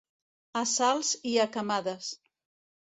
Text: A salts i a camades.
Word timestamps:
A 0.61 0.63
salts 0.71 1.13
i 1.33 1.35
a 1.45 1.47
camades. 1.59 2.13